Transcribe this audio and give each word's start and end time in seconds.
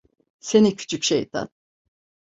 Seni 0.39 0.75
küçük 0.75 1.03
şeytan! 1.03 1.49